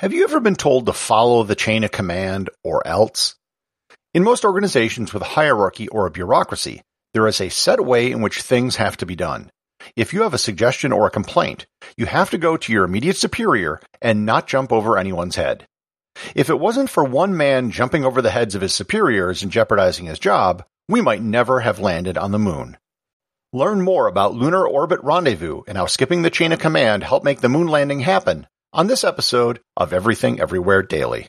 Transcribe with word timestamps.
Have 0.00 0.12
you 0.12 0.24
ever 0.24 0.40
been 0.40 0.56
told 0.56 0.84
to 0.84 0.92
follow 0.92 1.42
the 1.42 1.54
chain 1.54 1.82
of 1.82 1.90
command 1.90 2.50
or 2.62 2.86
else? 2.86 3.34
In 4.12 4.24
most 4.24 4.44
organizations 4.44 5.14
with 5.14 5.22
a 5.22 5.32
hierarchy 5.36 5.88
or 5.88 6.04
a 6.04 6.10
bureaucracy, 6.10 6.82
there 7.14 7.26
is 7.26 7.40
a 7.40 7.48
set 7.48 7.82
way 7.82 8.12
in 8.12 8.20
which 8.20 8.42
things 8.42 8.76
have 8.76 8.98
to 8.98 9.06
be 9.06 9.16
done. 9.16 9.50
If 9.96 10.12
you 10.12 10.20
have 10.20 10.34
a 10.34 10.38
suggestion 10.38 10.92
or 10.92 11.06
a 11.06 11.10
complaint, 11.10 11.64
you 11.96 12.04
have 12.04 12.28
to 12.28 12.36
go 12.36 12.58
to 12.58 12.72
your 12.74 12.84
immediate 12.84 13.16
superior 13.16 13.80
and 14.02 14.26
not 14.26 14.46
jump 14.46 14.70
over 14.70 14.98
anyone's 14.98 15.36
head. 15.36 15.66
If 16.34 16.50
it 16.50 16.60
wasn't 16.60 16.90
for 16.90 17.02
one 17.02 17.34
man 17.34 17.70
jumping 17.70 18.04
over 18.04 18.20
the 18.20 18.30
heads 18.30 18.54
of 18.54 18.60
his 18.60 18.74
superiors 18.74 19.42
and 19.42 19.50
jeopardizing 19.50 20.04
his 20.04 20.18
job, 20.18 20.62
we 20.90 21.00
might 21.00 21.22
never 21.22 21.60
have 21.60 21.78
landed 21.78 22.18
on 22.18 22.32
the 22.32 22.38
moon. 22.38 22.76
Learn 23.54 23.80
more 23.80 24.08
about 24.08 24.34
Lunar 24.34 24.68
Orbit 24.68 25.02
Rendezvous 25.02 25.62
and 25.66 25.78
how 25.78 25.86
skipping 25.86 26.20
the 26.20 26.28
chain 26.28 26.52
of 26.52 26.58
command 26.58 27.02
helped 27.02 27.24
make 27.24 27.40
the 27.40 27.48
moon 27.48 27.68
landing 27.68 28.00
happen 28.00 28.46
on 28.76 28.88
this 28.88 29.04
episode 29.04 29.58
of 29.74 29.94
Everything 29.94 30.38
Everywhere 30.38 30.82
Daily. 30.82 31.26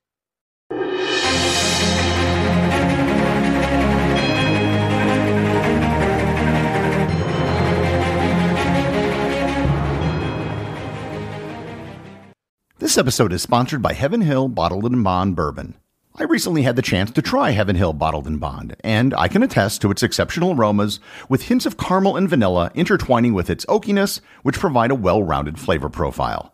This 12.79 12.97
episode 12.97 13.31
is 13.31 13.41
sponsored 13.41 13.81
by 13.81 13.93
Heaven 13.93 14.19
Hill 14.19 14.49
Bottled 14.49 14.83
and 14.83 15.01
Bond 15.01 15.37
Bourbon. 15.37 15.75
I 16.15 16.23
recently 16.23 16.63
had 16.63 16.75
the 16.75 16.81
chance 16.81 17.11
to 17.11 17.21
try 17.21 17.51
Heaven 17.51 17.77
Hill 17.77 17.93
Bottled 17.93 18.27
and 18.27 18.41
Bond, 18.41 18.75
and 18.83 19.13
I 19.13 19.29
can 19.29 19.41
attest 19.41 19.81
to 19.81 19.91
its 19.91 20.03
exceptional 20.03 20.51
aromas 20.51 20.99
with 21.29 21.43
hints 21.43 21.65
of 21.65 21.77
caramel 21.77 22.17
and 22.17 22.27
vanilla 22.27 22.71
intertwining 22.75 23.33
with 23.33 23.49
its 23.49 23.65
oakiness, 23.67 24.19
which 24.43 24.59
provide 24.59 24.91
a 24.91 24.95
well 24.95 25.23
rounded 25.23 25.57
flavor 25.57 25.87
profile. 25.87 26.53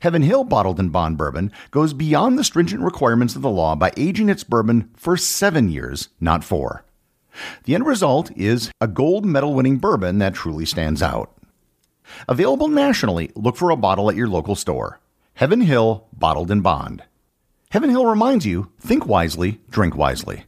Heaven 0.00 0.22
Hill 0.22 0.44
Bottled 0.44 0.80
in 0.80 0.88
Bond 0.90 1.16
bourbon 1.16 1.52
goes 1.70 1.92
beyond 1.92 2.38
the 2.38 2.44
stringent 2.44 2.82
requirements 2.82 3.36
of 3.36 3.42
the 3.42 3.50
law 3.50 3.74
by 3.74 3.92
aging 3.96 4.28
its 4.28 4.44
bourbon 4.44 4.90
for 4.96 5.16
seven 5.16 5.68
years, 5.68 6.08
not 6.20 6.44
four. 6.44 6.84
The 7.64 7.74
end 7.74 7.86
result 7.86 8.30
is 8.36 8.70
a 8.80 8.88
gold 8.88 9.24
medal 9.24 9.54
winning 9.54 9.78
bourbon 9.78 10.18
that 10.18 10.34
truly 10.34 10.64
stands 10.64 11.02
out. 11.02 11.32
Available 12.28 12.68
nationally, 12.68 13.30
look 13.34 13.56
for 13.56 13.70
a 13.70 13.76
bottle 13.76 14.08
at 14.08 14.16
your 14.16 14.28
local 14.28 14.54
store. 14.54 15.00
Heaven 15.34 15.60
Hill 15.60 16.06
Bottled 16.12 16.50
in 16.50 16.60
Bond. 16.62 17.02
Heaven 17.70 17.90
Hill 17.90 18.06
reminds 18.06 18.46
you 18.46 18.70
think 18.80 19.06
wisely, 19.06 19.60
drink 19.68 19.96
wisely. 19.96 20.44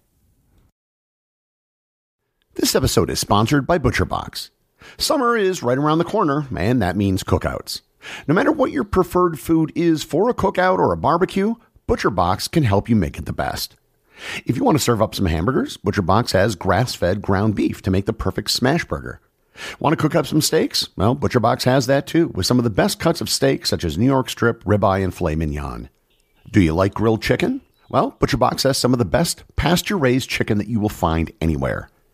This 2.54 2.74
episode 2.74 3.10
is 3.10 3.20
sponsored 3.20 3.66
by 3.66 3.78
ButcherBox. 3.78 4.50
Summer 4.96 5.36
is 5.36 5.62
right 5.62 5.78
around 5.78 5.98
the 5.98 6.04
corner, 6.04 6.46
and 6.56 6.80
that 6.80 6.96
means 6.96 7.22
cookouts. 7.22 7.82
No 8.26 8.34
matter 8.34 8.52
what 8.52 8.72
your 8.72 8.84
preferred 8.84 9.38
food 9.38 9.72
is 9.74 10.02
for 10.02 10.28
a 10.28 10.34
cookout 10.34 10.78
or 10.78 10.92
a 10.92 10.96
barbecue, 10.96 11.54
ButcherBox 11.88 12.50
can 12.50 12.62
help 12.62 12.88
you 12.88 12.96
make 12.96 13.18
it 13.18 13.26
the 13.26 13.32
best. 13.32 13.76
If 14.44 14.56
you 14.56 14.64
want 14.64 14.76
to 14.76 14.82
serve 14.82 15.00
up 15.00 15.14
some 15.14 15.26
hamburgers, 15.26 15.76
ButcherBox 15.78 16.32
has 16.32 16.56
grass-fed 16.56 17.22
ground 17.22 17.54
beef 17.54 17.82
to 17.82 17.90
make 17.90 18.06
the 18.06 18.12
perfect 18.12 18.50
smash 18.50 18.84
burger. 18.84 19.20
Want 19.80 19.96
to 19.96 20.00
cook 20.00 20.14
up 20.14 20.26
some 20.26 20.40
steaks? 20.40 20.88
Well, 20.96 21.16
ButcherBox 21.16 21.64
has 21.64 21.86
that 21.86 22.06
too, 22.06 22.28
with 22.28 22.46
some 22.46 22.58
of 22.58 22.64
the 22.64 22.70
best 22.70 22.98
cuts 22.98 23.20
of 23.20 23.28
steak 23.28 23.66
such 23.66 23.84
as 23.84 23.98
New 23.98 24.06
York 24.06 24.30
strip, 24.30 24.62
ribeye, 24.64 25.02
and 25.02 25.14
filet 25.14 25.34
mignon. 25.34 25.88
Do 26.50 26.60
you 26.60 26.74
like 26.74 26.94
grilled 26.94 27.22
chicken? 27.22 27.60
Well, 27.88 28.16
ButcherBox 28.20 28.64
has 28.64 28.76
some 28.76 28.92
of 28.92 28.98
the 28.98 29.04
best 29.04 29.44
pasture-raised 29.56 30.28
chicken 30.28 30.58
that 30.58 30.68
you 30.68 30.78
will 30.78 30.88
find 30.88 31.32
anywhere. 31.40 31.90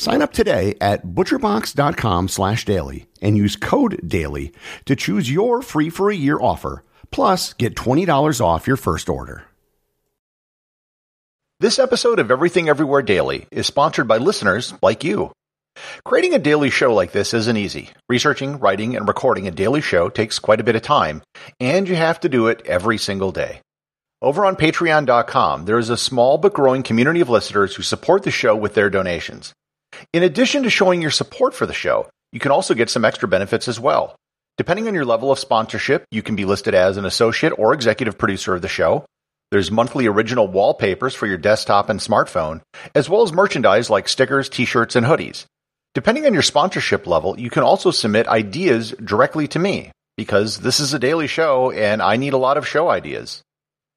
Sign 0.00 0.22
up 0.22 0.32
today 0.32 0.76
at 0.80 1.04
butcherbox.com 1.04 2.28
slash 2.28 2.64
daily 2.64 3.04
and 3.20 3.36
use 3.36 3.54
code 3.54 4.00
DAILY 4.08 4.54
to 4.86 4.96
choose 4.96 5.30
your 5.30 5.60
free 5.60 5.90
for 5.90 6.08
a 6.08 6.16
year 6.16 6.40
offer, 6.40 6.84
plus 7.10 7.52
get 7.52 7.74
$20 7.74 8.40
off 8.40 8.66
your 8.66 8.78
first 8.78 9.10
order. 9.10 9.44
This 11.60 11.78
episode 11.78 12.18
of 12.18 12.30
Everything 12.30 12.70
Everywhere 12.70 13.02
Daily 13.02 13.46
is 13.50 13.66
sponsored 13.66 14.08
by 14.08 14.16
listeners 14.16 14.72
like 14.80 15.04
you. 15.04 15.32
Creating 16.02 16.32
a 16.32 16.38
daily 16.38 16.70
show 16.70 16.94
like 16.94 17.12
this 17.12 17.34
isn't 17.34 17.58
easy. 17.58 17.90
Researching, 18.08 18.58
writing, 18.58 18.96
and 18.96 19.06
recording 19.06 19.48
a 19.48 19.50
daily 19.50 19.82
show 19.82 20.08
takes 20.08 20.38
quite 20.38 20.62
a 20.62 20.64
bit 20.64 20.76
of 20.76 20.82
time, 20.82 21.20
and 21.60 21.86
you 21.86 21.94
have 21.94 22.20
to 22.20 22.30
do 22.30 22.46
it 22.46 22.62
every 22.64 22.96
single 22.96 23.32
day. 23.32 23.60
Over 24.22 24.46
on 24.46 24.56
patreon.com, 24.56 25.66
there 25.66 25.78
is 25.78 25.90
a 25.90 25.98
small 25.98 26.38
but 26.38 26.54
growing 26.54 26.82
community 26.82 27.20
of 27.20 27.28
listeners 27.28 27.74
who 27.74 27.82
support 27.82 28.22
the 28.22 28.30
show 28.30 28.56
with 28.56 28.72
their 28.72 28.88
donations. 28.88 29.52
In 30.12 30.24
addition 30.24 30.64
to 30.64 30.70
showing 30.70 31.00
your 31.00 31.12
support 31.12 31.54
for 31.54 31.66
the 31.66 31.72
show, 31.72 32.08
you 32.32 32.40
can 32.40 32.50
also 32.50 32.74
get 32.74 32.90
some 32.90 33.04
extra 33.04 33.28
benefits 33.28 33.68
as 33.68 33.78
well. 33.78 34.16
Depending 34.58 34.88
on 34.88 34.94
your 34.94 35.04
level 35.04 35.30
of 35.30 35.38
sponsorship, 35.38 36.04
you 36.10 36.20
can 36.20 36.34
be 36.34 36.44
listed 36.44 36.74
as 36.74 36.96
an 36.96 37.04
associate 37.04 37.52
or 37.56 37.72
executive 37.72 38.18
producer 38.18 38.52
of 38.52 38.60
the 38.60 38.66
show. 38.68 39.04
There's 39.52 39.70
monthly 39.70 40.08
original 40.08 40.48
wallpapers 40.48 41.14
for 41.14 41.28
your 41.28 41.38
desktop 41.38 41.88
and 41.88 42.00
smartphone, 42.00 42.60
as 42.92 43.08
well 43.08 43.22
as 43.22 43.32
merchandise 43.32 43.88
like 43.88 44.08
stickers, 44.08 44.48
t-shirts, 44.48 44.96
and 44.96 45.06
hoodies. 45.06 45.44
Depending 45.94 46.26
on 46.26 46.34
your 46.34 46.42
sponsorship 46.42 47.06
level, 47.06 47.38
you 47.38 47.48
can 47.48 47.62
also 47.62 47.92
submit 47.92 48.26
ideas 48.26 48.92
directly 49.04 49.46
to 49.48 49.60
me, 49.60 49.92
because 50.16 50.58
this 50.58 50.80
is 50.80 50.92
a 50.92 50.98
daily 50.98 51.28
show 51.28 51.70
and 51.70 52.02
I 52.02 52.16
need 52.16 52.32
a 52.32 52.36
lot 52.36 52.56
of 52.56 52.66
show 52.66 52.88
ideas. 52.88 53.42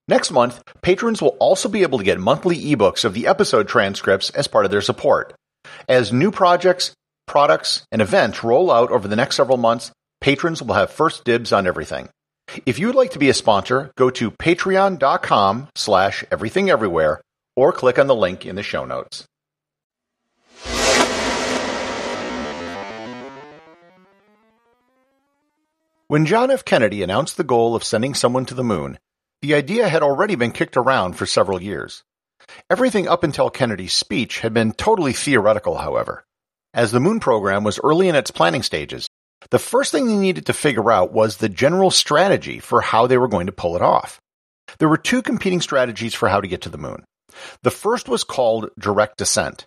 Next 0.07 0.29
month, 0.29 0.61
patrons 0.83 1.23
will 1.23 1.37
also 1.39 1.69
be 1.69 1.81
able 1.81 1.97
to 1.97 2.03
get 2.03 2.19
monthly 2.19 2.57
ebooks 2.57 3.03
of 3.03 3.15
the 3.15 3.25
episode 3.25 3.67
transcripts 3.67 4.29
as 4.29 4.47
part 4.47 4.65
of 4.65 4.71
their 4.71 4.81
support. 4.81 5.33
As 5.87 6.13
new 6.13 6.31
projects, 6.31 6.93
products, 7.25 7.85
and 7.91 8.01
events 8.01 8.43
roll 8.43 8.71
out 8.71 8.91
over 8.91 9.07
the 9.07 9.15
next 9.15 9.35
several 9.35 9.57
months, 9.57 9.91
patrons 10.21 10.61
will 10.61 10.75
have 10.75 10.89
first 10.89 11.23
dibs 11.23 11.51
on 11.51 11.67
everything. 11.67 12.09
If 12.65 12.79
you 12.79 12.87
would 12.87 12.95
like 12.95 13.11
to 13.11 13.19
be 13.19 13.29
a 13.29 13.33
sponsor, 13.33 13.91
go 13.97 14.09
to 14.11 14.31
patreon.com 14.31 15.69
slash 15.75 16.23
everythingeverywhere 16.31 17.19
or 17.55 17.71
click 17.71 17.97
on 17.97 18.07
the 18.07 18.15
link 18.15 18.45
in 18.45 18.55
the 18.55 18.63
show 18.63 18.85
notes. 18.85 19.25
When 26.07 26.25
John 26.27 26.51
F. 26.51 26.63
Kennedy 26.63 27.01
announced 27.01 27.37
the 27.37 27.43
goal 27.43 27.75
of 27.75 27.83
sending 27.83 28.13
someone 28.13 28.45
to 28.45 28.53
the 28.53 28.63
moon, 28.63 28.99
the 29.41 29.55
idea 29.55 29.87
had 29.87 30.03
already 30.03 30.35
been 30.35 30.51
kicked 30.51 30.77
around 30.77 31.13
for 31.13 31.25
several 31.25 31.61
years. 31.61 32.03
Everything 32.69 33.07
up 33.07 33.23
until 33.23 33.49
Kennedy's 33.49 33.93
speech 33.93 34.39
had 34.39 34.53
been 34.53 34.71
totally 34.73 35.13
theoretical, 35.13 35.77
however. 35.77 36.25
As 36.73 36.91
the 36.91 36.99
moon 36.99 37.19
program 37.19 37.63
was 37.63 37.79
early 37.83 38.09
in 38.09 38.15
its 38.15 38.31
planning 38.31 38.63
stages, 38.63 39.07
the 39.51 39.59
first 39.59 39.91
thing 39.91 40.07
they 40.07 40.17
needed 40.17 40.45
to 40.47 40.53
figure 40.53 40.91
out 40.91 41.13
was 41.13 41.37
the 41.37 41.49
general 41.49 41.91
strategy 41.91 42.59
for 42.59 42.81
how 42.81 43.07
they 43.07 43.17
were 43.17 43.27
going 43.27 43.47
to 43.47 43.51
pull 43.51 43.75
it 43.75 43.81
off. 43.81 44.19
There 44.79 44.89
were 44.89 44.97
two 44.97 45.21
competing 45.21 45.61
strategies 45.61 46.13
for 46.13 46.29
how 46.29 46.41
to 46.41 46.47
get 46.47 46.61
to 46.61 46.69
the 46.69 46.77
moon. 46.77 47.03
The 47.61 47.71
first 47.71 48.07
was 48.07 48.23
called 48.23 48.69
direct 48.79 49.21
ascent. 49.21 49.65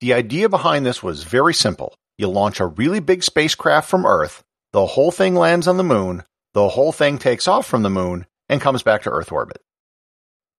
The 0.00 0.14
idea 0.14 0.48
behind 0.48 0.84
this 0.84 1.02
was 1.02 1.24
very 1.24 1.54
simple. 1.54 1.94
You 2.18 2.28
launch 2.28 2.60
a 2.60 2.66
really 2.66 3.00
big 3.00 3.22
spacecraft 3.22 3.88
from 3.88 4.06
Earth, 4.06 4.42
the 4.72 4.86
whole 4.86 5.10
thing 5.10 5.34
lands 5.34 5.68
on 5.68 5.76
the 5.76 5.84
moon, 5.84 6.24
the 6.52 6.68
whole 6.68 6.92
thing 6.92 7.18
takes 7.18 7.48
off 7.48 7.66
from 7.66 7.82
the 7.82 7.90
moon, 7.90 8.26
and 8.48 8.60
comes 8.60 8.82
back 8.82 9.02
to 9.02 9.10
Earth 9.10 9.32
orbit. 9.32 9.60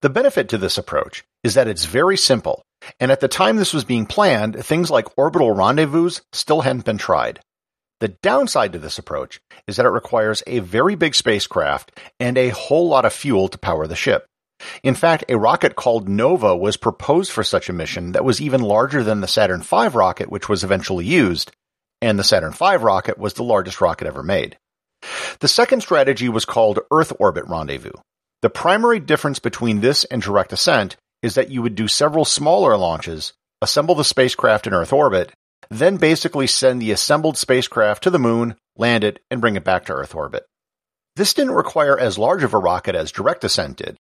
The 0.06 0.10
benefit 0.12 0.50
to 0.50 0.60
this 0.60 0.78
approach 0.78 1.24
is 1.44 1.56
that 1.56 1.68
it's 1.68 1.86
very 1.86 2.16
simple, 2.16 2.62
and 3.00 3.12
at 3.12 3.22
the 3.22 3.28
time 3.28 3.56
this 3.56 3.74
was 3.74 3.86
being 3.86 4.06
planned, 4.06 4.64
things 4.64 4.92
like 4.92 5.18
orbital 5.18 5.50
rendezvous 5.50 6.12
still 6.32 6.62
hadn't 6.62 6.86
been 6.86 7.00
tried. 7.00 7.40
The 8.02 8.10
downside 8.10 8.74
to 8.74 8.78
this 8.78 9.00
approach 9.00 9.40
is 9.66 9.78
that 9.78 9.86
it 9.88 9.90
requires 9.90 10.44
a 10.46 10.60
very 10.60 10.94
big 10.94 11.16
spacecraft 11.16 12.00
and 12.20 12.38
a 12.38 12.50
whole 12.50 12.88
lot 12.88 13.06
of 13.06 13.14
fuel 13.14 13.48
to 13.48 13.58
power 13.58 13.88
the 13.88 13.96
ship. 13.96 14.28
In 14.84 14.94
fact, 14.94 15.26
a 15.28 15.40
rocket 15.40 15.76
called 15.76 16.08
NOVA 16.08 16.56
was 16.56 16.78
proposed 16.78 17.32
for 17.32 17.44
such 17.44 17.68
a 17.68 17.74
mission 17.74 18.12
that 18.12 18.24
was 18.24 18.40
even 18.40 18.62
larger 18.62 19.04
than 19.04 19.22
the 19.22 19.28
Saturn 19.28 19.64
V 19.64 19.88
rocket 19.88 20.30
which 20.30 20.48
was 20.48 20.64
eventually 20.64 21.06
used, 21.06 21.52
and 22.00 22.20
the 22.20 22.24
Saturn 22.24 22.52
V 22.52 22.76
rocket 22.76 23.18
was 23.18 23.34
the 23.34 23.44
largest 23.44 23.82
rocket 23.82 24.06
ever 24.06 24.22
made. 24.22 24.56
The 25.40 25.48
second 25.48 25.82
strategy 25.82 26.30
was 26.30 26.46
called 26.46 26.82
Earth 26.92 27.12
Orbit 27.20 27.46
Rendezvous. 27.48 27.94
The 28.46 28.52
primary 28.52 29.00
difference 29.00 29.40
between 29.40 29.82
this 29.82 30.04
and 30.04 30.22
direct 30.22 30.54
ascent 30.54 30.98
is 31.24 31.34
that 31.34 31.50
you 31.50 31.64
would 31.64 31.74
do 31.74 31.88
several 31.88 32.26
smaller 32.26 32.78
launches, 32.78 33.34
assemble 33.60 33.96
the 33.96 34.04
spacecraft 34.04 34.68
in 34.68 34.74
Earth 34.76 34.94
orbit, 34.94 35.32
then 35.72 35.98
basically 35.98 36.46
send 36.46 36.80
the 36.80 36.92
assembled 36.92 37.40
spacecraft 37.40 38.04
to 38.04 38.12
the 38.12 38.20
moon, 38.20 38.56
land 38.78 39.04
it, 39.04 39.20
and 39.32 39.42
bring 39.42 39.56
it 39.56 39.64
back 39.64 39.86
to 39.86 39.94
Earth 39.94 40.14
orbit. 40.14 40.46
This 41.16 41.34
didn't 41.34 41.56
require 41.56 41.98
as 41.98 42.20
large 42.20 42.44
of 42.44 42.54
a 42.54 42.60
rocket 42.60 42.94
as 42.94 43.12
direct 43.12 43.44
ascent 43.44 43.78
did, 43.78 43.98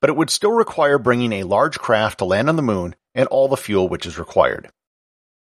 but 0.00 0.10
it 0.10 0.14
would 0.14 0.30
still 0.30 0.52
require 0.52 1.00
bringing 1.00 1.32
a 1.32 1.42
large 1.42 1.80
craft 1.80 2.18
to 2.18 2.24
land 2.24 2.48
on 2.48 2.54
the 2.54 2.62
moon 2.62 2.94
and 3.16 3.26
all 3.26 3.48
the 3.48 3.56
fuel 3.56 3.88
which 3.88 4.06
is 4.06 4.16
required. 4.16 4.70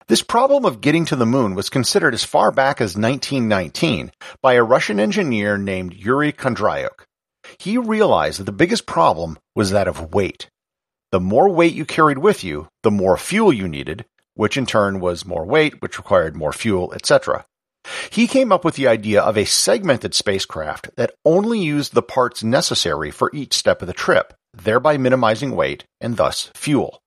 This 0.07 0.21
problem 0.21 0.63
of 0.63 0.79
getting 0.79 1.03
to 1.07 1.17
the 1.17 1.25
moon 1.25 1.53
was 1.53 1.69
considered 1.69 2.13
as 2.13 2.23
far 2.23 2.51
back 2.51 2.79
as 2.79 2.95
1919 2.95 4.09
by 4.41 4.53
a 4.53 4.63
Russian 4.63 5.01
engineer 5.01 5.57
named 5.57 5.93
Yuri 5.93 6.31
Kondratyuk. 6.31 7.06
He 7.59 7.77
realized 7.77 8.39
that 8.39 8.45
the 8.45 8.51
biggest 8.51 8.85
problem 8.85 9.37
was 9.55 9.71
that 9.71 9.87
of 9.87 10.13
weight. 10.13 10.49
The 11.11 11.19
more 11.19 11.49
weight 11.49 11.73
you 11.73 11.85
carried 11.85 12.19
with 12.19 12.43
you, 12.43 12.67
the 12.83 12.91
more 12.91 13.17
fuel 13.17 13.51
you 13.51 13.67
needed, 13.67 14.05
which 14.35 14.57
in 14.57 14.65
turn 14.65 14.99
was 14.99 15.25
more 15.25 15.45
weight, 15.45 15.81
which 15.81 15.97
required 15.97 16.35
more 16.35 16.53
fuel, 16.53 16.93
etc. 16.93 17.45
He 18.11 18.27
came 18.27 18.51
up 18.51 18.65
with 18.65 18.75
the 18.75 18.87
idea 18.87 19.21
of 19.21 19.37
a 19.37 19.45
segmented 19.45 20.13
spacecraft 20.13 20.89
that 20.97 21.15
only 21.25 21.59
used 21.59 21.93
the 21.93 22.01
parts 22.01 22.43
necessary 22.43 23.11
for 23.11 23.31
each 23.33 23.53
step 23.53 23.81
of 23.81 23.87
the 23.87 23.93
trip, 23.93 24.33
thereby 24.53 24.97
minimizing 24.97 25.55
weight 25.55 25.85
and 26.01 26.17
thus 26.17 26.51
fuel. 26.53 27.01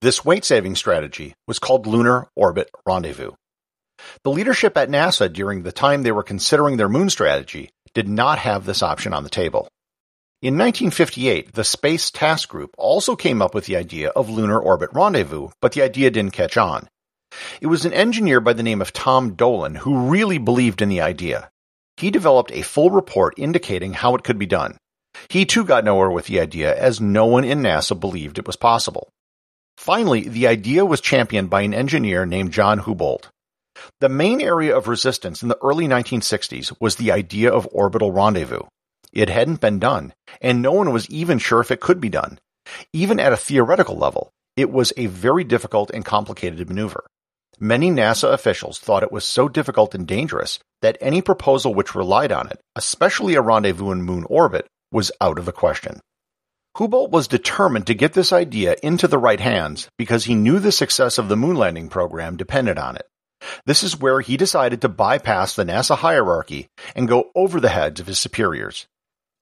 This 0.00 0.24
weight 0.24 0.44
saving 0.44 0.76
strategy 0.76 1.34
was 1.46 1.58
called 1.58 1.86
Lunar 1.86 2.28
Orbit 2.36 2.70
Rendezvous. 2.86 3.32
The 4.22 4.30
leadership 4.30 4.76
at 4.76 4.90
NASA 4.90 5.32
during 5.32 5.62
the 5.62 5.72
time 5.72 6.02
they 6.02 6.12
were 6.12 6.22
considering 6.22 6.76
their 6.76 6.88
moon 6.88 7.10
strategy 7.10 7.70
did 7.94 8.08
not 8.08 8.38
have 8.38 8.64
this 8.64 8.82
option 8.82 9.12
on 9.14 9.24
the 9.24 9.30
table. 9.30 9.68
In 10.42 10.54
1958, 10.54 11.54
the 11.54 11.64
Space 11.64 12.10
Task 12.10 12.48
Group 12.48 12.74
also 12.76 13.16
came 13.16 13.40
up 13.40 13.54
with 13.54 13.66
the 13.66 13.76
idea 13.76 14.10
of 14.10 14.28
lunar 14.28 14.60
orbit 14.60 14.90
rendezvous, 14.92 15.48
but 15.62 15.72
the 15.72 15.82
idea 15.82 16.10
didn't 16.10 16.32
catch 16.32 16.56
on. 16.56 16.88
It 17.60 17.68
was 17.68 17.84
an 17.84 17.92
engineer 17.92 18.40
by 18.40 18.52
the 18.52 18.62
name 18.62 18.82
of 18.82 18.92
Tom 18.92 19.34
Dolan 19.34 19.76
who 19.76 20.10
really 20.10 20.38
believed 20.38 20.82
in 20.82 20.88
the 20.88 21.00
idea. 21.00 21.50
He 21.96 22.10
developed 22.10 22.52
a 22.52 22.62
full 22.62 22.90
report 22.90 23.34
indicating 23.38 23.94
how 23.94 24.14
it 24.14 24.24
could 24.24 24.38
be 24.38 24.46
done. 24.46 24.76
He 25.28 25.46
too 25.46 25.64
got 25.64 25.84
nowhere 25.84 26.10
with 26.10 26.26
the 26.26 26.40
idea 26.40 26.76
as 26.76 27.00
no 27.00 27.26
one 27.26 27.44
in 27.44 27.62
NASA 27.62 27.98
believed 27.98 28.38
it 28.38 28.46
was 28.46 28.56
possible. 28.56 29.08
Finally, 29.76 30.28
the 30.28 30.46
idea 30.46 30.84
was 30.84 31.00
championed 31.00 31.50
by 31.50 31.62
an 31.62 31.74
engineer 31.74 32.26
named 32.26 32.52
John 32.52 32.80
Houbolt. 32.80 33.28
The 34.00 34.08
main 34.08 34.40
area 34.40 34.76
of 34.76 34.88
resistance 34.88 35.42
in 35.42 35.48
the 35.48 35.58
early 35.62 35.88
1960s 35.88 36.76
was 36.80 36.96
the 36.96 37.12
idea 37.12 37.50
of 37.50 37.68
orbital 37.72 38.12
rendezvous. 38.12 38.62
It 39.14 39.30
hadn't 39.30 39.60
been 39.60 39.78
done, 39.78 40.12
and 40.40 40.60
no 40.60 40.72
one 40.72 40.92
was 40.92 41.08
even 41.08 41.38
sure 41.38 41.60
if 41.60 41.70
it 41.70 41.80
could 41.80 42.00
be 42.00 42.08
done. 42.08 42.40
Even 42.92 43.20
at 43.20 43.32
a 43.32 43.36
theoretical 43.36 43.96
level, 43.96 44.32
it 44.56 44.72
was 44.72 44.92
a 44.96 45.06
very 45.06 45.44
difficult 45.44 45.90
and 45.94 46.04
complicated 46.04 46.68
maneuver. 46.68 47.04
Many 47.60 47.92
NASA 47.92 48.32
officials 48.32 48.80
thought 48.80 49.04
it 49.04 49.12
was 49.12 49.24
so 49.24 49.48
difficult 49.48 49.94
and 49.94 50.04
dangerous 50.04 50.58
that 50.82 50.98
any 51.00 51.22
proposal 51.22 51.72
which 51.72 51.94
relied 51.94 52.32
on 52.32 52.48
it, 52.48 52.60
especially 52.74 53.36
a 53.36 53.40
rendezvous 53.40 53.92
in 53.92 54.02
moon 54.02 54.24
orbit, 54.28 54.66
was 54.90 55.12
out 55.20 55.38
of 55.38 55.44
the 55.44 55.52
question. 55.52 56.00
Houbolt 56.76 57.10
was 57.10 57.28
determined 57.28 57.86
to 57.86 57.94
get 57.94 58.14
this 58.14 58.32
idea 58.32 58.74
into 58.82 59.06
the 59.06 59.18
right 59.18 59.38
hands 59.38 59.88
because 59.96 60.24
he 60.24 60.34
knew 60.34 60.58
the 60.58 60.72
success 60.72 61.18
of 61.18 61.28
the 61.28 61.36
moon 61.36 61.54
landing 61.54 61.88
program 61.88 62.36
depended 62.36 62.78
on 62.78 62.96
it. 62.96 63.06
This 63.64 63.84
is 63.84 64.00
where 64.00 64.20
he 64.20 64.36
decided 64.36 64.80
to 64.80 64.88
bypass 64.88 65.54
the 65.54 65.64
NASA 65.64 65.96
hierarchy 65.96 66.66
and 66.96 67.06
go 67.06 67.30
over 67.36 67.60
the 67.60 67.68
heads 67.68 68.00
of 68.00 68.08
his 68.08 68.18
superiors. 68.18 68.88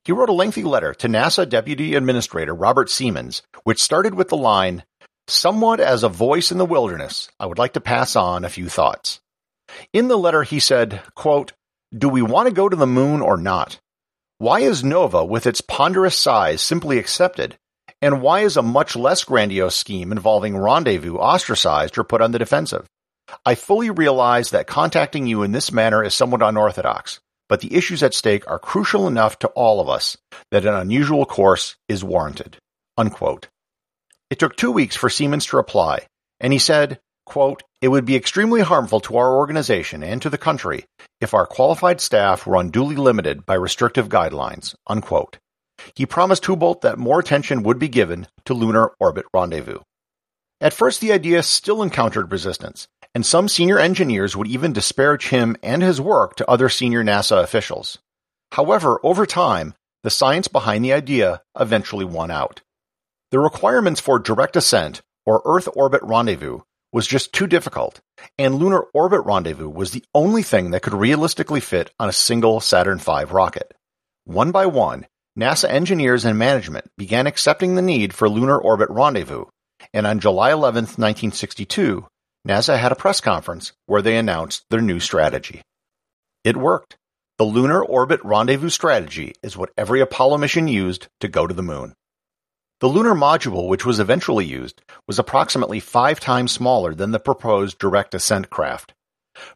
He 0.05 0.11
wrote 0.11 0.29
a 0.29 0.33
lengthy 0.33 0.65
letter 0.65 0.95
to 0.95 1.09
NASA 1.09 1.49
Deputy 1.49 1.95
Administrator 1.95 2.55
Robert 2.55 2.89
Seamans, 2.89 3.43
which 3.63 3.81
started 3.81 4.15
with 4.15 4.29
the 4.29 4.37
line, 4.37 4.83
Somewhat 5.29 5.79
as 5.79 6.03
a 6.03 6.09
voice 6.09 6.51
in 6.51 6.59
the 6.59 6.67
wilderness, 6.67 7.31
I 7.39 7.47
would 7.47 7.59
like 7.59 7.75
to 7.75 7.81
pass 7.81 8.17
on 8.17 8.45
a 8.45 8.49
few 8.49 8.69
thoughts. 8.69 9.21
In 9.93 10.09
the 10.09 10.19
letter, 10.19 10.43
he 10.43 10.59
said, 10.59 11.01
quote, 11.15 11.53
Do 11.97 12.09
we 12.09 12.21
want 12.21 12.49
to 12.49 12.55
go 12.55 12.69
to 12.69 12.75
the 12.75 12.87
moon 12.87 13.21
or 13.21 13.37
not? 13.37 13.79
Why 14.39 14.61
is 14.61 14.83
NOVA, 14.83 15.25
with 15.25 15.47
its 15.47 15.61
ponderous 15.61 16.17
size, 16.17 16.61
simply 16.61 16.99
accepted? 16.99 17.57
And 18.01 18.21
why 18.21 18.41
is 18.41 18.57
a 18.57 18.63
much 18.63 18.97
less 18.97 19.23
grandiose 19.23 19.77
scheme 19.77 20.11
involving 20.11 20.57
rendezvous 20.57 21.17
ostracized 21.17 21.97
or 21.97 22.03
put 22.03 22.21
on 22.21 22.33
the 22.33 22.41
defensive? 22.41 22.89
I 23.47 23.55
fully 23.55 23.91
realize 23.91 24.51
that 24.51 24.67
contacting 24.67 25.29
you 25.29 25.45
in 25.45 25.53
this 25.53 25.71
manner 25.71 26.03
is 26.03 26.13
somewhat 26.13 26.43
unorthodox 26.43 27.21
but 27.49 27.61
the 27.61 27.75
issues 27.75 28.03
at 28.03 28.15
stake 28.15 28.49
are 28.49 28.59
crucial 28.59 29.07
enough 29.07 29.39
to 29.41 29.49
all 29.49 29.81
of 29.81 29.89
us 29.89 30.17
that 30.51 30.67
an 30.67 30.75
unusual 30.75 31.25
course 31.25 31.77
is 31.89 32.05
warranted. 32.05 32.57
Unquote. 32.97 33.49
It 34.31 34.39
took 34.39 34.57
two 34.57 34.73
weeks 34.73 34.97
for 34.97 35.09
Seamans 35.09 35.49
to 35.51 35.57
reply, 35.57 36.07
and 36.41 36.53
he 36.53 36.59
said, 36.59 37.01
quote, 37.27 37.63
It 37.81 37.89
would 37.89 38.05
be 38.05 38.17
extremely 38.17 38.63
harmful 38.63 39.01
to 39.01 39.17
our 39.17 39.37
organization 39.37 40.03
and 40.03 40.23
to 40.23 40.31
the 40.31 40.39
country 40.39 40.85
if 41.21 41.35
our 41.35 41.47
qualified 41.47 42.01
staff 42.01 42.47
were 42.47 42.57
unduly 42.57 42.97
limited 42.97 43.45
by 43.47 43.55
restrictive 43.55 44.09
guidelines. 44.09 44.75
Unquote. 44.87 45.39
He 45.95 46.07
promised 46.07 46.45
Houbolt 46.45 46.83
that 46.83 46.99
more 46.99 47.19
attention 47.19 47.63
would 47.63 47.79
be 47.79 47.89
given 47.89 48.27
to 48.45 48.55
lunar 48.55 48.93
orbit 49.01 49.27
rendezvous. 49.35 49.79
At 50.63 50.73
first, 50.73 51.01
the 51.01 51.11
idea 51.11 51.43
still 51.43 51.83
encountered 51.83 52.31
resistance, 52.31 52.87
and 53.17 53.27
some 53.27 53.49
senior 53.49 53.81
engineers 53.81 54.37
would 54.37 54.47
even 54.47 54.73
disparage 54.73 55.27
him 55.27 55.57
and 55.61 55.83
his 55.83 56.01
work 56.01 56.37
to 56.37 56.49
other 56.49 56.69
senior 56.69 57.03
NASA 57.03 57.43
officials. 57.43 57.99
However, 58.53 59.01
over 59.03 59.27
time, 59.27 59.75
the 60.05 60.11
science 60.11 60.47
behind 60.47 60.85
the 60.85 60.93
idea 60.93 61.43
eventually 61.59 62.05
won 62.05 62.31
out. 62.31 62.61
The 63.33 63.41
requirements 63.41 64.01
for 64.01 64.21
direct 64.21 64.55
ascent, 64.55 65.03
or 65.27 65.43
Earth 65.45 65.69
orbit 65.75 66.05
rendezvous, 66.05 66.61
was 66.93 67.09
just 67.09 67.33
too 67.33 67.49
difficult, 67.49 68.01
and 68.39 68.55
lunar 68.55 68.85
orbit 68.95 69.23
rendezvous 69.23 69.69
was 69.69 69.91
the 69.91 70.05
only 70.15 70.45
thing 70.45 70.71
that 70.71 70.83
could 70.83 70.95
realistically 70.95 71.61
fit 71.61 71.91
on 71.99 72.09
a 72.09 72.13
single 72.13 72.61
Saturn 72.61 72.99
V 72.99 73.25
rocket. 73.25 73.75
One 74.27 74.53
by 74.53 74.67
one, 74.67 75.07
NASA 75.37 75.69
engineers 75.69 76.25
and 76.25 76.39
management 76.39 76.89
began 76.97 77.27
accepting 77.27 77.75
the 77.75 77.83
need 77.83 78.15
for 78.15 78.29
lunar 78.29 78.59
orbit 78.59 78.91
rendezvous, 78.91 79.47
and 79.93 80.07
on 80.07 80.21
July 80.21 80.53
11, 80.53 80.85
1962, 80.85 82.07
NASA 82.47 82.79
had 82.79 82.93
a 82.93 82.97
press 82.97 83.21
conference 83.21 83.73
where 83.87 84.03
they 84.03 84.17
announced 84.17 84.65
their 84.71 84.81
new 84.81 85.01
strategy. 85.01 85.63
It 86.45 86.57
worked. 86.57 86.97
The 87.39 87.45
Lunar 87.45 87.85
Orbit 87.85 88.21
Rendezvous 88.25 88.71
strategy 88.71 89.35
is 89.43 89.57
what 89.57 89.71
every 89.77 90.01
Apollo 90.01 90.39
mission 90.39 90.69
used 90.69 91.09
to 91.21 91.29
go 91.29 91.47
to 91.47 91.55
the 91.55 91.63
moon. 91.63 91.95
The 92.81 92.89
lunar 92.89 93.15
module, 93.15 93.69
which 93.69 93.87
was 93.87 94.01
eventually 94.01 94.45
used, 94.45 94.83
was 95.07 95.21
approximately 95.21 95.79
five 95.79 96.19
times 96.19 96.51
smaller 96.51 96.97
than 96.97 97.13
the 97.13 97.21
proposed 97.21 97.79
direct 97.79 98.13
ascent 98.13 98.51
craft. 98.51 98.93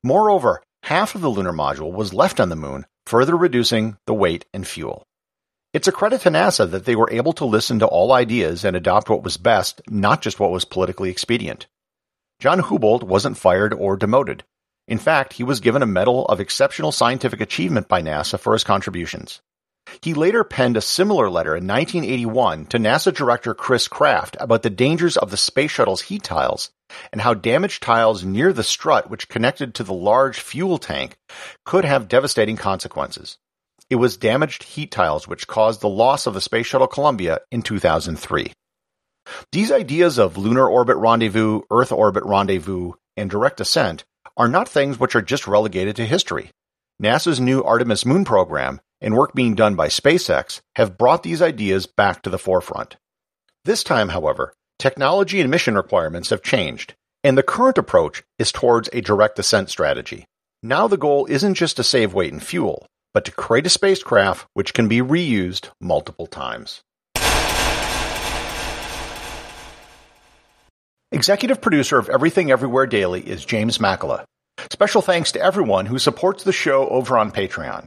Moreover, 0.01 0.63
half 0.85 1.17
of 1.17 1.23
the 1.23 1.29
lunar 1.29 1.53
module 1.53 1.93
was 1.93 2.15
left 2.15 2.39
on 2.39 2.51
the 2.51 2.55
moon, 2.55 2.87
further 3.05 3.37
reducing 3.37 3.97
the 4.07 4.15
weight 4.15 4.47
and 4.55 4.65
fuel. 4.65 5.03
It's 5.77 5.89
a 5.89 5.93
credit 5.93 6.23
to 6.23 6.31
NASA 6.31 6.71
that 6.71 6.87
they 6.87 6.97
were 6.97 7.13
able 7.13 7.35
to 7.35 7.45
listen 7.45 7.81
to 7.81 7.87
all 7.87 8.15
ideas 8.15 8.65
and 8.65 8.75
adopt 8.75 9.11
what 9.11 9.23
was 9.23 9.37
best, 9.37 9.83
not 9.91 10.23
just 10.23 10.41
what 10.41 10.51
was 10.51 10.65
politically 10.65 11.11
expedient. 11.11 11.67
John 12.41 12.63
Houbolt 12.63 13.03
wasn't 13.03 13.37
fired 13.37 13.75
or 13.75 13.99
demoted. 13.99 14.43
In 14.89 14.97
fact, 14.97 15.35
he 15.35 15.45
was 15.45 15.61
given 15.61 15.83
a 15.83 15.87
Medal 15.87 16.25
of 16.29 16.41
Exceptional 16.41 16.93
Scientific 16.93 17.43
Achievement 17.43 17.89
by 17.89 18.01
NASA 18.01 18.41
for 18.41 18.55
his 18.55 18.65
contributions. 18.65 19.43
He 20.01 20.15
later 20.15 20.45
penned 20.45 20.79
a 20.79 20.81
similar 20.81 21.29
letter 21.29 21.55
in 21.55 21.67
1981 21.67 22.65
to 22.69 22.79
NASA 22.79 23.13
Director 23.13 23.53
Chris 23.53 23.87
Kraft 23.87 24.35
about 24.41 24.63
the 24.63 24.71
dangers 24.71 25.19
of 25.19 25.31
the 25.31 25.37
space 25.37 25.73
shuttle's 25.73 26.01
heat 26.01 26.23
tiles 26.23 26.71
and 27.13 27.21
how 27.21 27.35
damaged 27.35 27.83
tiles 27.83 28.25
near 28.25 28.55
the 28.55 28.65
strut 28.65 29.11
which 29.11 29.29
connected 29.29 29.75
to 29.75 29.85
the 29.85 29.93
large 29.93 30.41
fuel 30.41 30.79
tank 30.79 31.19
could 31.67 31.85
have 31.85 32.09
devastating 32.09 32.57
consequences. 32.57 33.37
It 33.89 33.97
was 33.97 34.17
damaged 34.17 34.65
heat 34.65 34.91
tiles 34.91 35.29
which 35.29 35.47
caused 35.47 35.81
the 35.81 35.89
loss 35.89 36.27
of 36.27 36.35
the 36.35 36.41
Space 36.41 36.67
Shuttle 36.67 36.89
Columbia 36.89 37.41
in 37.53 37.63
2003. 37.63 38.53
These 39.53 39.71
ideas 39.71 40.19
of 40.19 40.37
lunar 40.37 40.69
orbit 40.69 40.97
rendezvous, 40.97 41.63
Earth 41.71 41.93
orbit 41.93 42.25
rendezvous, 42.25 42.93
and 43.17 43.31
direct 43.31 43.61
ascent 43.61 44.05
are 44.37 44.49
not 44.49 44.69
things 44.69 44.99
which 44.99 45.15
are 45.15 45.23
just 45.23 45.47
relegated 45.47 45.97
to 45.97 46.07
history. 46.07 46.51
NASA's 47.01 47.41
new 47.41 47.63
Artemis 47.63 48.05
moon 48.05 48.25
program 48.25 48.81
and 49.01 49.15
work 49.15 49.35
being 49.35 49.55
done 49.55 49.77
by 49.77 49.89
SpaceX 49.89 50.61
have 50.75 50.99
brought 50.99 51.23
these 51.23 51.43
ideas 51.43 51.87
back 51.87 52.23
to 52.23 52.31
the 52.31 52.39
forefront. 52.39 52.97
This 53.65 53.85
time, 53.85 54.09
however, 54.09 54.53
technology 54.79 55.41
and 55.41 55.51
mission 55.51 55.77
requirements 55.77 56.31
have 56.31 56.43
changed, 56.43 56.95
and 57.23 57.37
the 57.37 57.43
current 57.43 57.79
approach 57.79 58.23
is 58.39 58.51
towards 58.51 58.89
a 58.93 59.01
direct 59.01 59.39
ascent 59.39 59.71
strategy. 59.71 60.25
Now 60.63 60.89
the 60.89 60.97
goal 60.97 61.27
isn't 61.27 61.55
just 61.55 61.77
to 61.77 61.85
save 61.85 62.15
weight 62.15 62.33
and 62.33 62.43
fuel, 62.43 62.87
but 63.17 63.25
to 63.25 63.33
create 63.33 63.65
a 63.65 63.71
spacecraft 63.71 64.47
which 64.53 64.75
can 64.75 64.89
be 64.89 64.99
reused 64.99 65.71
multiple 65.81 66.27
times. 66.27 66.83
Executive 71.11 71.63
producer 71.63 71.97
of 71.97 72.11
Everything 72.11 72.51
Everywhere 72.51 72.85
Daily 72.85 73.23
is 73.23 73.43
James 73.43 73.79
Makala. 73.79 74.25
Special 74.71 75.01
thanks 75.01 75.33
to 75.33 75.41
everyone 75.41 75.87
who 75.87 75.99
supports 75.99 76.45
the 76.45 76.53
show 76.53 76.91
over 76.91 77.17
on 77.17 77.33
Patreon. 77.33 77.87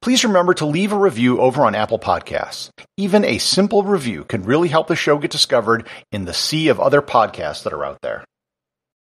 Please 0.00 0.24
remember 0.24 0.54
to 0.54 0.64
leave 0.64 0.92
a 0.92 0.98
review 0.98 1.42
over 1.42 1.66
on 1.66 1.74
Apple 1.74 1.98
Podcasts. 1.98 2.70
Even 2.96 3.22
a 3.26 3.36
simple 3.36 3.82
review 3.82 4.24
can 4.24 4.44
really 4.44 4.68
help 4.68 4.86
the 4.86 4.96
show 4.96 5.18
get 5.18 5.30
discovered 5.30 5.86
in 6.10 6.24
the 6.24 6.32
sea 6.32 6.68
of 6.68 6.80
other 6.80 7.02
podcasts 7.02 7.64
that 7.64 7.74
are 7.74 7.84
out 7.84 7.98
there. 8.00 8.24